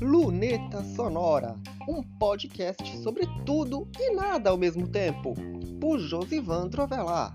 Luneta 0.00 0.84
Sonora, 0.94 1.56
um 1.88 2.02
podcast 2.02 2.98
sobre 2.98 3.26
tudo 3.44 3.88
e 3.98 4.14
nada 4.14 4.50
ao 4.50 4.56
mesmo 4.56 4.86
tempo, 4.86 5.34
por 5.80 5.98
Josivan 5.98 6.68
Trovelar. 6.68 7.34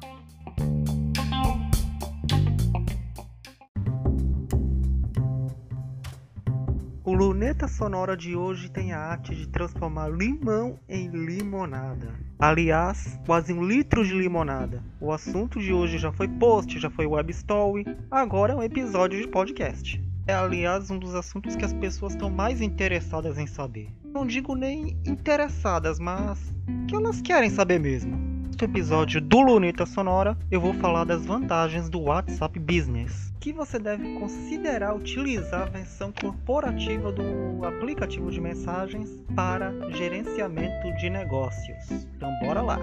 O 7.14 7.16
Luneta 7.16 7.68
Sonora 7.68 8.18
de 8.18 8.36
hoje 8.36 8.72
tem 8.72 8.92
a 8.92 8.98
arte 8.98 9.36
de 9.36 9.48
transformar 9.48 10.08
limão 10.10 10.80
em 10.90 11.10
limonada. 11.10 12.12
Aliás, 12.40 13.20
quase 13.28 13.54
um 13.54 13.64
litro 13.64 14.04
de 14.04 14.16
limonada. 14.16 14.84
O 15.00 15.12
assunto 15.12 15.60
de 15.60 15.72
hoje 15.72 16.00
já 16.00 16.12
foi 16.12 16.28
post, 16.28 16.80
já 16.80 16.90
foi 16.90 17.06
web 17.06 17.30
story, 17.30 17.86
agora 18.10 18.54
é 18.54 18.56
um 18.56 18.64
episódio 18.64 19.22
de 19.22 19.28
podcast. 19.28 20.04
É, 20.26 20.34
aliás, 20.34 20.90
um 20.90 20.98
dos 20.98 21.14
assuntos 21.14 21.56
que 21.56 21.64
as 21.64 21.74
pessoas 21.74 22.14
estão 22.14 22.32
mais 22.32 22.62
interessadas 22.62 23.38
em 23.38 23.46
saber. 23.46 23.92
Não 24.04 24.26
digo 24.26 24.56
nem 24.56 24.98
interessadas, 25.06 26.00
mas 26.00 26.40
que 26.88 26.96
elas 26.96 27.22
querem 27.22 27.52
saber 27.52 27.80
mesmo. 27.80 28.33
Neste 28.54 28.66
episódio 28.66 29.20
do 29.20 29.42
Luneta 29.42 29.84
Sonora, 29.84 30.38
eu 30.52 30.62
vou 30.62 30.76
falar 30.76 31.06
das 31.06 31.26
vantagens 31.26 31.90
do 31.90 32.02
WhatsApp 32.02 32.60
Business. 32.60 33.34
Que 33.40 33.52
você 33.52 33.80
deve 33.80 34.20
considerar 34.20 34.96
utilizar 34.96 35.64
a 35.64 35.70
versão 35.72 36.12
corporativa 36.12 37.12
do 37.12 37.66
aplicativo 37.66 38.30
de 38.30 38.40
mensagens 38.40 39.10
para 39.36 39.74
gerenciamento 39.90 40.96
de 40.98 41.10
negócios. 41.10 42.06
Então, 42.16 42.32
bora 42.44 42.62
lá! 42.62 42.78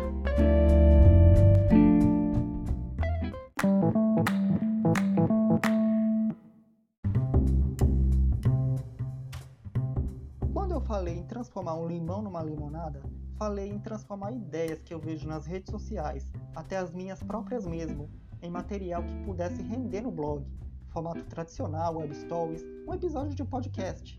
Transformar 11.60 11.74
um 11.74 11.86
limão 11.86 12.22
numa 12.22 12.42
limonada, 12.42 13.02
falei 13.36 13.68
em 13.68 13.78
transformar 13.78 14.32
ideias 14.32 14.80
que 14.80 14.94
eu 14.94 14.98
vejo 14.98 15.28
nas 15.28 15.44
redes 15.44 15.70
sociais, 15.70 16.32
até 16.56 16.78
as 16.78 16.90
minhas 16.90 17.22
próprias 17.22 17.66
mesmo, 17.66 18.08
em 18.40 18.50
material 18.50 19.02
que 19.02 19.24
pudesse 19.24 19.60
render 19.62 20.00
no 20.00 20.10
blog, 20.10 20.42
formato 20.88 21.22
tradicional, 21.24 21.98
web 21.98 22.14
stories, 22.14 22.64
um 22.88 22.94
episódio 22.94 23.34
de 23.34 23.44
podcast. 23.44 24.18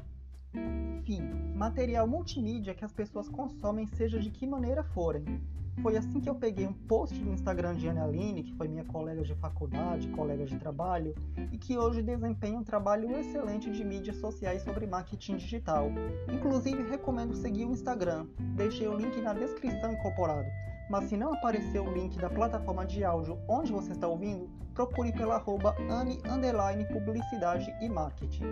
Enfim, 0.54 1.22
material 1.56 2.08
multimídia 2.08 2.76
que 2.76 2.86
as 2.86 2.94
pessoas 2.94 3.28
consomem, 3.28 3.88
seja 3.88 4.20
de 4.20 4.30
que 4.30 4.46
maneira 4.46 4.84
forem. 4.84 5.26
Foi 5.82 5.98
assim 5.98 6.20
que 6.20 6.30
eu 6.30 6.36
peguei 6.36 6.68
um 6.68 6.74
post 6.74 7.18
do 7.18 7.32
Instagram 7.32 7.74
de 7.74 7.88
Ana 7.88 8.04
Aline, 8.04 8.44
que 8.44 8.54
foi 8.54 8.68
minha 8.68 8.86
colega 8.86 9.24
de 9.24 9.34
faculdade, 9.34 10.08
colega 10.10 10.46
de 10.46 10.56
trabalho, 10.60 11.16
e 11.52 11.58
que 11.58 11.76
hoje 11.76 12.04
desempenha 12.04 12.60
um 12.60 12.64
trabalho 12.64 13.10
excelente 13.18 13.72
de 13.72 13.84
mídias 13.84 14.18
sociais 14.18 14.62
sobre 14.62 14.86
marketing 14.86 15.38
digital. 15.38 15.92
Inclusive, 16.32 16.84
recomendo 16.84 17.36
seguir 17.36 17.66
o 17.66 17.72
Instagram, 17.72 18.28
deixei 18.56 18.88
o 18.88 18.96
link 18.96 19.20
na 19.22 19.34
descrição 19.34 19.92
incorporado. 19.92 20.48
Mas 20.88 21.06
se 21.06 21.18
não 21.18 21.34
aparecer 21.34 21.80
o 21.80 21.92
link 21.92 22.16
da 22.20 22.30
plataforma 22.30 22.86
de 22.86 23.04
áudio 23.04 23.40
onde 23.48 23.72
você 23.72 23.94
está 23.94 24.08
ouvindo, 24.08 24.48
procure 24.76 25.12
pela 25.12 25.36
arroba 25.36 25.76
Publicidade 26.94 27.74
e 27.82 27.90
Marketing. 27.90 28.44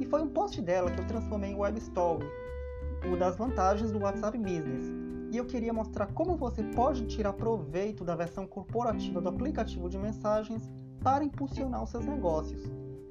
E 0.00 0.06
foi 0.06 0.22
um 0.22 0.30
post 0.30 0.62
dela 0.62 0.90
que 0.90 0.98
eu 0.98 1.06
transformei 1.06 1.50
em 1.50 1.56
web 1.56 1.78
story, 1.78 2.26
o 3.12 3.16
das 3.18 3.36
vantagens 3.36 3.92
do 3.92 3.98
WhatsApp 3.98 4.38
Business 4.38 5.07
e 5.30 5.36
eu 5.36 5.44
queria 5.44 5.72
mostrar 5.72 6.06
como 6.08 6.36
você 6.36 6.62
pode 6.62 7.06
tirar 7.06 7.32
proveito 7.32 8.04
da 8.04 8.14
versão 8.14 8.46
corporativa 8.46 9.20
do 9.20 9.28
aplicativo 9.28 9.88
de 9.88 9.98
mensagens 9.98 10.70
para 11.02 11.24
impulsionar 11.24 11.82
os 11.82 11.90
seus 11.90 12.04
negócios. 12.04 12.62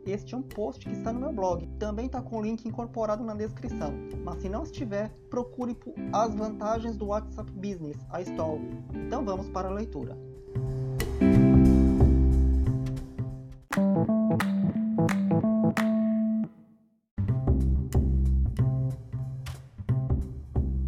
Este 0.05 0.33
é 0.33 0.37
um 0.37 0.41
post 0.41 0.87
que 0.87 0.93
está 0.93 1.11
no 1.11 1.19
meu 1.19 1.33
blog, 1.33 1.67
também 1.77 2.05
está 2.05 2.21
com 2.21 2.37
o 2.37 2.41
link 2.41 2.65
incorporado 2.65 3.23
na 3.25 3.33
descrição. 3.33 3.93
Mas 4.23 4.41
se 4.41 4.47
não 4.47 4.63
estiver, 4.63 5.09
procure 5.29 5.75
por 5.75 5.93
As 6.13 6.33
Vantagens 6.33 6.95
do 6.95 7.07
WhatsApp 7.07 7.51
Business, 7.51 7.97
a 8.09 8.21
story. 8.21 8.69
Então 8.93 9.25
vamos 9.25 9.49
para 9.49 9.67
a 9.67 9.73
leitura. 9.73 10.17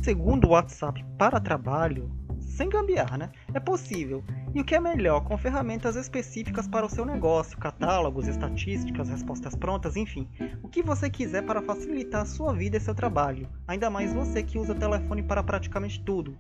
Segundo 0.10 0.46
o 0.46 0.50
WhatsApp 0.54 1.06
para 1.20 1.40
trabalho, 1.40 2.10
sem 2.40 2.68
gambiarra, 2.68 3.16
né? 3.16 3.30
É 3.54 3.60
possível. 3.60 4.24
E 4.56 4.60
o 4.60 4.66
que 4.66 4.74
é 4.74 4.80
melhor, 4.80 5.24
com 5.24 5.38
ferramentas 5.38 5.96
específicas 5.96 6.68
para 6.68 6.84
o 6.84 6.90
seu 6.90 7.06
negócio, 7.06 7.60
catálogos, 7.60 8.28
estatísticas, 8.28 9.08
respostas 9.08 9.56
prontas, 9.56 9.96
enfim, 9.96 10.28
o 10.64 10.68
que 10.68 10.82
você 10.82 11.12
quiser 11.12 11.44
para 11.44 11.62
facilitar 11.62 12.24
a 12.24 12.26
sua 12.26 12.52
vida 12.54 12.76
e 12.76 12.80
seu 12.80 12.96
trabalho. 12.96 13.48
Ainda 13.68 13.88
mais 13.92 14.12
você 14.12 14.42
que 14.42 14.58
usa 14.58 14.72
o 14.72 14.80
telefone 14.80 15.22
para 15.22 15.44
praticamente 15.44 16.04
tudo. 16.04 16.36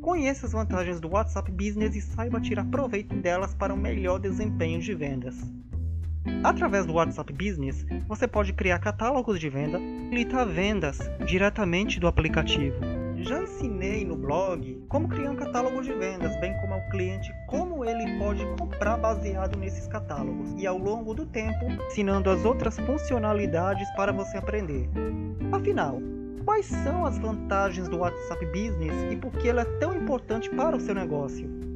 Conheça 0.00 0.46
as 0.46 0.52
vantagens 0.52 1.00
do 1.00 1.10
WhatsApp 1.10 1.50
Business 1.50 1.96
e 1.96 2.00
saiba 2.00 2.40
tirar 2.40 2.66
proveito 2.66 3.16
delas 3.16 3.52
para 3.52 3.74
um 3.74 3.76
melhor 3.76 4.20
desempenho 4.20 4.80
de 4.80 4.94
vendas. 4.94 5.34
Através 6.44 6.86
do 6.86 6.92
WhatsApp 6.92 7.32
Business, 7.32 7.84
você 8.06 8.28
pode 8.28 8.52
criar 8.52 8.78
catálogos 8.78 9.40
de 9.40 9.50
venda 9.50 9.80
e 9.80 10.14
litar 10.14 10.44
vendas 10.44 11.00
diretamente 11.26 11.98
do 11.98 12.06
aplicativo 12.06 12.97
já 13.22 13.42
ensinei 13.42 14.04
no 14.04 14.16
blog 14.16 14.84
como 14.88 15.08
criar 15.08 15.30
um 15.30 15.36
catálogo 15.36 15.82
de 15.82 15.92
vendas, 15.92 16.38
bem 16.40 16.54
como 16.60 16.74
ao 16.74 16.88
cliente 16.88 17.32
como 17.46 17.84
ele 17.84 18.18
pode 18.18 18.44
comprar 18.56 18.96
baseado 18.96 19.58
nesses 19.58 19.86
catálogos 19.86 20.52
e 20.56 20.66
ao 20.66 20.78
longo 20.78 21.14
do 21.14 21.26
tempo 21.26 21.66
ensinando 21.88 22.30
as 22.30 22.44
outras 22.44 22.78
funcionalidades 22.78 23.88
para 23.96 24.12
você 24.12 24.38
aprender. 24.38 24.88
Afinal, 25.52 26.00
quais 26.44 26.66
são 26.66 27.04
as 27.04 27.18
vantagens 27.18 27.88
do 27.88 27.98
WhatsApp 27.98 28.44
Business 28.46 29.12
e 29.12 29.16
por 29.16 29.32
que 29.32 29.48
ele 29.48 29.60
é 29.60 29.64
tão 29.78 29.96
importante 29.96 30.48
para 30.50 30.76
o 30.76 30.80
seu 30.80 30.94
negócio? 30.94 31.67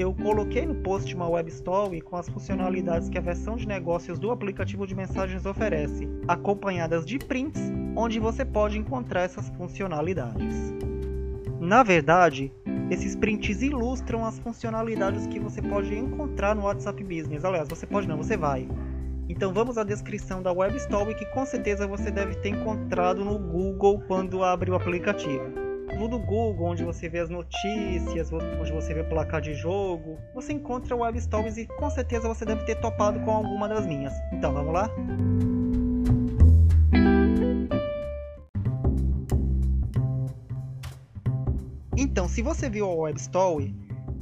Eu 0.00 0.14
coloquei 0.14 0.64
no 0.64 0.76
post 0.76 1.14
uma 1.14 1.28
web 1.28 1.50
story 1.50 2.00
com 2.00 2.16
as 2.16 2.26
funcionalidades 2.26 3.10
que 3.10 3.18
a 3.18 3.20
versão 3.20 3.54
de 3.54 3.68
negócios 3.68 4.18
do 4.18 4.30
aplicativo 4.30 4.86
de 4.86 4.94
mensagens 4.94 5.44
oferece, 5.44 6.08
acompanhadas 6.26 7.04
de 7.04 7.18
prints 7.18 7.60
onde 7.94 8.18
você 8.18 8.42
pode 8.42 8.78
encontrar 8.78 9.24
essas 9.24 9.50
funcionalidades. 9.50 10.72
Na 11.60 11.82
verdade, 11.82 12.50
esses 12.90 13.14
prints 13.14 13.60
ilustram 13.60 14.24
as 14.24 14.38
funcionalidades 14.38 15.26
que 15.26 15.38
você 15.38 15.60
pode 15.60 15.94
encontrar 15.94 16.56
no 16.56 16.62
WhatsApp 16.62 17.04
Business. 17.04 17.44
Aliás, 17.44 17.68
você 17.68 17.86
pode 17.86 18.08
não, 18.08 18.16
você 18.16 18.38
vai. 18.38 18.66
Então 19.28 19.52
vamos 19.52 19.76
à 19.76 19.84
descrição 19.84 20.42
da 20.42 20.50
Web 20.50 20.78
Store 20.78 21.14
que 21.14 21.26
com 21.26 21.44
certeza 21.44 21.86
você 21.86 22.10
deve 22.10 22.36
ter 22.36 22.48
encontrado 22.48 23.22
no 23.22 23.38
Google 23.38 24.00
quando 24.08 24.42
abre 24.42 24.70
o 24.70 24.74
aplicativo. 24.74 25.69
No 25.98 26.18
Google, 26.18 26.66
onde 26.66 26.84
você 26.84 27.08
vê 27.08 27.18
as 27.18 27.28
notícias, 27.28 28.32
onde 28.32 28.72
você 28.72 28.94
vê 28.94 29.00
o 29.00 29.08
placar 29.08 29.40
de 29.40 29.54
jogo, 29.54 30.18
você 30.34 30.52
encontra 30.52 30.96
Web 30.96 31.20
Stories 31.20 31.56
e 31.56 31.66
com 31.66 31.90
certeza 31.90 32.26
você 32.26 32.44
deve 32.44 32.64
ter 32.64 32.76
topado 32.76 33.20
com 33.20 33.30
alguma 33.30 33.68
das 33.68 33.86
minhas. 33.86 34.14
Então 34.32 34.52
vamos 34.52 34.72
lá? 34.72 34.90
Então, 41.96 42.26
se 42.28 42.40
você 42.40 42.68
viu 42.70 42.86
a 42.86 42.94
Web 42.94 43.20
Story, 43.20 43.74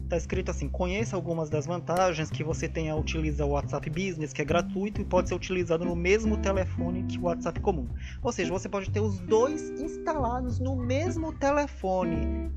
tá 0.08 0.16
escrito 0.16 0.50
assim: 0.50 0.68
conheça 0.68 1.14
algumas 1.14 1.50
das 1.50 1.66
vantagens 1.66 2.30
que 2.30 2.42
você 2.42 2.68
tem 2.68 2.90
a 2.90 2.96
utilizar 2.96 3.46
o 3.46 3.50
WhatsApp 3.50 3.88
Business, 3.90 4.32
que 4.32 4.42
é 4.42 4.44
gratuito 4.44 5.00
e 5.00 5.04
pode 5.04 5.28
ser 5.28 5.34
utilizado 5.34 5.84
no 5.84 5.94
mesmo 5.94 6.36
telefone 6.38 7.04
que 7.04 7.18
o 7.18 7.22
WhatsApp 7.22 7.60
comum. 7.60 7.86
Ou 8.22 8.32
seja, 8.32 8.50
você 8.50 8.68
pode 8.68 8.90
ter 8.90 9.00
os 9.00 9.20
dois 9.20 9.70
instalados 9.80 10.58
no 10.58 10.74
mesmo 10.74 11.32
telefone, 11.32 12.50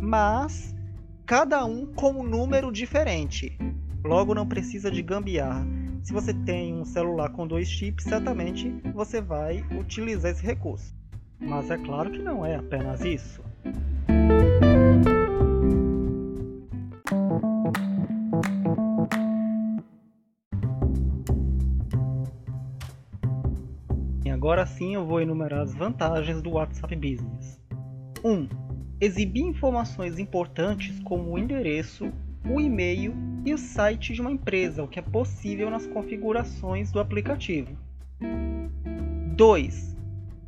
mas 0.00 0.74
cada 1.26 1.64
um 1.64 1.86
com 1.86 2.12
um 2.12 2.22
número 2.22 2.70
diferente. 2.70 3.58
Logo, 4.04 4.34
não 4.34 4.46
precisa 4.46 4.90
de 4.90 5.02
gambiarra. 5.02 5.66
Se 6.02 6.12
você 6.12 6.34
tem 6.34 6.74
um 6.74 6.84
celular 6.84 7.30
com 7.30 7.46
dois 7.46 7.66
chips, 7.66 8.04
certamente 8.04 8.70
você 8.92 9.22
vai 9.22 9.64
utilizar 9.78 10.30
esse 10.30 10.44
recurso. 10.44 10.94
Mas 11.40 11.70
é 11.70 11.78
claro 11.78 12.10
que 12.10 12.18
não 12.18 12.44
é 12.44 12.56
apenas 12.56 13.00
isso. 13.02 13.42
Agora 24.44 24.66
sim 24.66 24.94
eu 24.94 25.06
vou 25.06 25.22
enumerar 25.22 25.62
as 25.62 25.74
vantagens 25.74 26.42
do 26.42 26.50
WhatsApp 26.50 26.94
Business. 26.94 27.58
1. 28.22 28.30
Um, 28.30 28.48
exibir 29.00 29.40
informações 29.40 30.18
importantes 30.18 31.00
como 31.00 31.30
o 31.30 31.38
endereço, 31.38 32.12
o 32.46 32.60
e-mail 32.60 33.14
e 33.42 33.54
o 33.54 33.56
site 33.56 34.12
de 34.12 34.20
uma 34.20 34.30
empresa, 34.30 34.82
o 34.82 34.86
que 34.86 34.98
é 34.98 35.02
possível 35.02 35.70
nas 35.70 35.86
configurações 35.86 36.92
do 36.92 37.00
aplicativo. 37.00 37.74
2. 39.34 39.96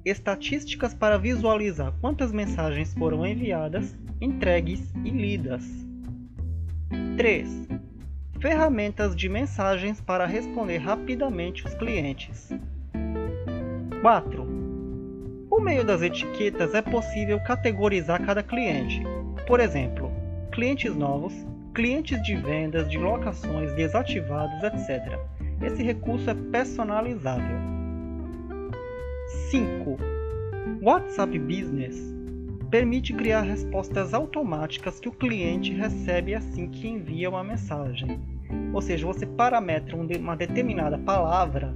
Estatísticas 0.04 0.93
para 0.93 1.16
visualizar 1.16 1.94
quantas 1.98 2.32
mensagens 2.32 2.93
foram 2.93 3.26
enviadas, 3.26 3.98
entregues 4.20 4.93
e 5.06 5.08
lidas. 5.08 5.64
3. 7.16 7.66
ferramentas 8.40 9.16
de 9.16 9.26
mensagens 9.26 10.02
para 10.02 10.26
responder 10.26 10.76
rapidamente 10.76 11.64
os 11.64 11.72
clientes. 11.72 12.50
4. 14.06 14.47
Por 15.49 15.61
meio 15.61 15.85
das 15.85 16.00
etiquetas 16.00 16.73
é 16.75 16.81
possível 16.81 17.41
categorizar 17.41 18.25
cada 18.25 18.41
cliente. 18.41 19.03
Por 19.49 19.58
exemplo, 19.58 20.12
clientes 20.53 20.94
novos, 20.94 21.35
clientes 21.75 22.23
de 22.23 22.37
vendas, 22.37 22.88
de 22.88 22.99
locações, 22.99 23.75
desativados, 23.75 24.62
etc. 24.62 25.19
Esse 25.61 25.82
recurso 25.82 26.31
é 26.31 26.35
personalizável. 26.35 27.56
5. 29.50 29.97
WhatsApp 30.82 31.37
Business 31.41 32.00
permite 32.70 33.12
criar 33.12 33.41
respostas 33.41 34.14
automáticas 34.14 35.00
que 35.00 35.08
o 35.08 35.12
cliente 35.12 35.73
recebe 35.73 36.32
assim 36.32 36.69
que 36.69 36.87
envia 36.87 37.29
uma 37.29 37.43
mensagem. 37.43 38.20
Ou 38.73 38.81
seja, 38.81 39.05
você 39.05 39.26
parametra 39.26 39.97
uma 39.97 40.37
determinada 40.37 40.97
palavra 40.97 41.75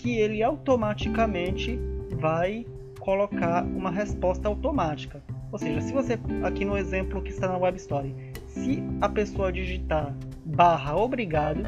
que 0.00 0.16
ele 0.16 0.42
automaticamente 0.42 1.78
vai 2.18 2.64
colocar 3.00 3.64
uma 3.64 3.90
resposta 3.90 4.48
automática. 4.48 5.22
Ou 5.50 5.58
seja, 5.58 5.80
se 5.80 5.92
você, 5.92 6.18
aqui 6.44 6.64
no 6.64 6.76
exemplo 6.76 7.22
que 7.22 7.30
está 7.30 7.48
na 7.48 7.56
Web 7.56 7.78
Story, 7.78 8.14
se 8.46 8.82
a 9.00 9.08
pessoa 9.08 9.52
digitar 9.52 10.14
barra 10.44 10.96
obrigado, 10.96 11.62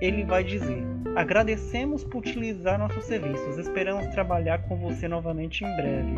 ele 0.00 0.24
vai 0.24 0.44
dizer: 0.44 0.84
Agradecemos 1.16 2.04
por 2.04 2.18
utilizar 2.18 2.78
nossos 2.78 3.04
serviços, 3.04 3.58
esperamos 3.58 4.06
trabalhar 4.08 4.62
com 4.62 4.76
você 4.76 5.08
novamente 5.08 5.64
em 5.64 5.76
breve. 5.76 6.14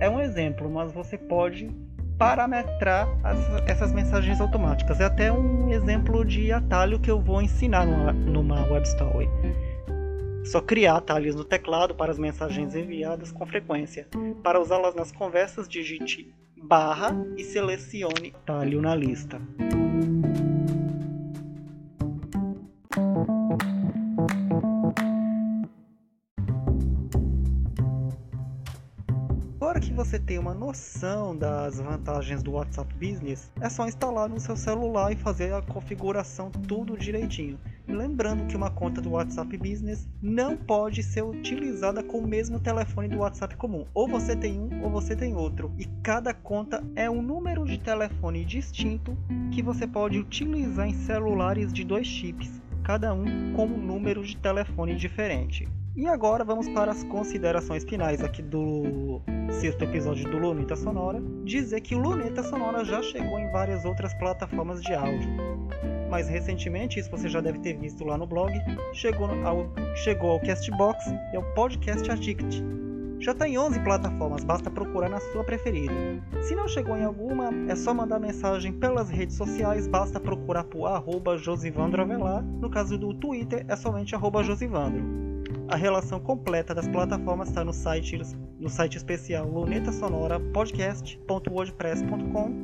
É 0.00 0.08
um 0.08 0.20
exemplo, 0.20 0.70
mas 0.70 0.92
você 0.92 1.18
pode 1.18 1.70
parametrar 2.18 3.08
as, 3.22 3.38
essas 3.68 3.92
mensagens 3.92 4.40
automáticas. 4.40 5.00
É 5.00 5.04
até 5.04 5.30
um 5.30 5.70
exemplo 5.70 6.24
de 6.24 6.50
atalho 6.50 6.98
que 6.98 7.10
eu 7.10 7.20
vou 7.20 7.40
ensinar 7.40 7.86
numa, 7.86 8.12
numa 8.12 8.72
web 8.72 8.86
story. 8.86 9.28
Só 10.44 10.60
criar 10.60 10.96
atalhos 10.96 11.34
no 11.34 11.44
teclado 11.44 11.94
para 11.94 12.10
as 12.10 12.18
mensagens 12.18 12.74
enviadas 12.74 13.30
com 13.32 13.46
frequência. 13.46 14.08
Para 14.42 14.60
usá-las 14.60 14.94
nas 14.94 15.12
conversas, 15.12 15.68
digite 15.68 16.32
barra 16.60 17.16
e 17.36 17.44
selecione 17.44 18.34
atalho 18.34 18.82
na 18.82 18.94
lista. 18.94 19.40
Agora 29.78 29.90
que 29.90 29.94
você 29.94 30.18
tem 30.18 30.38
uma 30.40 30.54
noção 30.54 31.36
das 31.36 31.78
vantagens 31.78 32.42
do 32.42 32.50
WhatsApp 32.54 32.92
Business, 32.94 33.48
é 33.60 33.68
só 33.68 33.86
instalar 33.86 34.28
no 34.28 34.40
seu 34.40 34.56
celular 34.56 35.12
e 35.12 35.16
fazer 35.16 35.54
a 35.54 35.62
configuração 35.62 36.50
tudo 36.50 36.98
direitinho. 36.98 37.60
Lembrando 37.86 38.44
que 38.48 38.56
uma 38.56 38.70
conta 38.70 39.00
do 39.00 39.10
WhatsApp 39.10 39.56
Business 39.56 40.08
não 40.20 40.56
pode 40.56 41.04
ser 41.04 41.22
utilizada 41.22 42.02
com 42.02 42.18
o 42.18 42.26
mesmo 42.26 42.58
telefone 42.58 43.06
do 43.06 43.18
WhatsApp 43.18 43.56
comum. 43.56 43.86
Ou 43.94 44.08
você 44.08 44.34
tem 44.34 44.58
um 44.58 44.82
ou 44.82 44.90
você 44.90 45.14
tem 45.14 45.36
outro. 45.36 45.72
E 45.78 45.84
cada 46.02 46.34
conta 46.34 46.82
é 46.96 47.08
um 47.08 47.22
número 47.22 47.64
de 47.64 47.78
telefone 47.78 48.44
distinto 48.44 49.16
que 49.52 49.62
você 49.62 49.86
pode 49.86 50.18
utilizar 50.18 50.88
em 50.88 50.94
celulares 50.94 51.72
de 51.72 51.84
dois 51.84 52.06
chips, 52.08 52.50
cada 52.88 53.12
um 53.12 53.52
com 53.52 53.66
um 53.66 53.76
número 53.76 54.24
de 54.24 54.34
telefone 54.34 54.96
diferente. 54.96 55.68
E 55.94 56.06
agora 56.06 56.42
vamos 56.42 56.66
para 56.70 56.90
as 56.90 57.04
considerações 57.04 57.84
finais 57.84 58.24
aqui 58.24 58.40
do 58.40 59.20
sexto 59.50 59.84
episódio 59.84 60.24
do 60.30 60.38
Luneta 60.38 60.74
Sonora. 60.74 61.20
Dizer 61.44 61.82
que 61.82 61.94
o 61.94 61.98
Luneta 61.98 62.42
Sonora 62.42 62.86
já 62.86 63.02
chegou 63.02 63.38
em 63.38 63.52
várias 63.52 63.84
outras 63.84 64.14
plataformas 64.14 64.80
de 64.80 64.94
áudio. 64.94 65.28
Mas 66.08 66.30
recentemente, 66.30 66.98
isso 66.98 67.10
você 67.10 67.28
já 67.28 67.42
deve 67.42 67.58
ter 67.58 67.76
visto 67.76 68.06
lá 68.06 68.16
no 68.16 68.26
blog, 68.26 68.54
chegou 68.94 69.26
ao, 69.44 69.70
chegou 69.94 70.30
ao 70.30 70.40
Castbox 70.40 71.12
e 71.34 71.36
ao 71.36 71.42
Podcast 71.52 72.10
Addict. 72.10 72.64
Já 73.20 73.32
está 73.32 73.48
em 73.48 73.58
11 73.58 73.80
plataformas, 73.80 74.44
basta 74.44 74.70
procurar 74.70 75.08
na 75.08 75.18
sua 75.18 75.42
preferida. 75.42 75.92
Se 76.42 76.54
não 76.54 76.68
chegou 76.68 76.96
em 76.96 77.04
alguma, 77.04 77.50
é 77.68 77.74
só 77.74 77.92
mandar 77.92 78.20
mensagem 78.20 78.72
pelas 78.72 79.10
redes 79.10 79.36
sociais, 79.36 79.88
basta 79.88 80.20
procurar 80.20 80.64
por 80.64 80.86
arroba 80.86 81.36
Josivandro 81.36 82.02
Avelar. 82.02 82.42
No 82.42 82.70
caso 82.70 82.96
do 82.96 83.12
Twitter, 83.12 83.64
é 83.66 83.74
somente 83.74 84.14
arroba 84.14 84.44
Josivandro. 84.44 85.02
A 85.68 85.76
relação 85.76 86.20
completa 86.20 86.74
das 86.74 86.88
plataformas 86.88 87.48
está 87.48 87.64
no 87.64 87.72
site, 87.72 88.20
no 88.58 88.70
site 88.70 88.96
especial 88.96 89.46
Luneta 89.46 89.92
Sonora. 89.92 90.40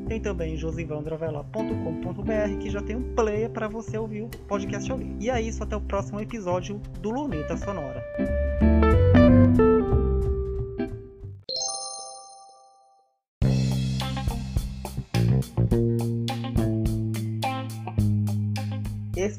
Tem 0.09 0.21
também 0.21 0.57
josivandrovela.com.br 0.57 2.59
que 2.61 2.71
já 2.71 2.81
tem 2.81 2.97
um 2.97 3.15
player 3.15 3.51
para 3.51 3.69
você 3.69 3.99
ouvir 3.99 4.23
o 4.23 4.29
podcast 4.49 4.91
ali. 4.91 5.15
E 5.21 5.29
é 5.29 5.41
isso, 5.41 5.63
até 5.63 5.77
o 5.77 5.81
próximo 5.81 6.21
episódio 6.21 6.81
do 7.01 7.11
Luneta 7.11 7.57
Sonora. 7.57 8.03